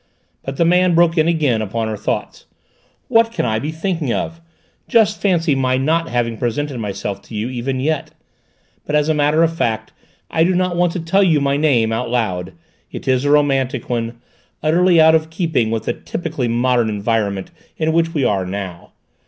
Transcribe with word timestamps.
But 0.43 0.57
the 0.57 0.65
man 0.65 0.95
broke 0.95 1.15
in 1.19 1.27
again 1.27 1.61
upon 1.61 1.87
her 1.87 1.95
thoughts. 1.95 2.47
"What 3.07 3.31
can 3.31 3.45
I 3.45 3.59
be 3.59 3.71
thinking 3.71 4.11
of? 4.11 4.41
Just 4.87 5.21
fancy 5.21 5.53
my 5.53 5.77
not 5.77 6.09
having 6.09 6.37
presented 6.37 6.79
myself 6.79 7.21
to 7.21 7.35
you 7.35 7.51
even 7.51 7.79
yet! 7.79 8.09
But 8.87 8.95
as 8.95 9.09
a 9.09 9.13
matter 9.13 9.43
of 9.43 9.55
fact 9.55 9.93
I 10.31 10.43
do 10.43 10.55
not 10.55 10.75
want 10.75 10.91
to 10.93 10.99
tell 10.99 11.21
you 11.21 11.39
my 11.39 11.55
name 11.55 11.91
out 11.93 12.09
loud: 12.09 12.53
it 12.91 13.07
is 13.07 13.25
a 13.25 13.29
romantic 13.29 13.91
one, 13.91 14.19
utterly 14.63 14.99
out 14.99 15.13
of 15.13 15.29
keeping 15.29 15.69
with 15.69 15.83
the 15.83 15.93
typically 15.93 16.47
modern 16.47 16.89
environment 16.89 17.51
in 17.77 17.93
which 17.93 18.11
we 18.15 18.23
are 18.25 18.43
now. 18.43 18.93